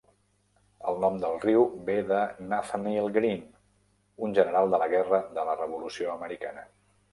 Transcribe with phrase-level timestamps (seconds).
[0.91, 2.21] El nom del riu ve de
[2.55, 3.45] Nathanael Green,
[4.29, 6.69] un general de la Guerra de la Revolució Americana.